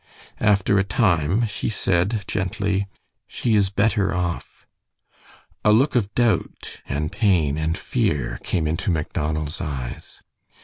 [0.39, 2.87] After a time she said gently,
[3.27, 4.65] "She is better off."
[5.63, 10.19] A look of doubt and pain and fear came into Macdonald's eyes.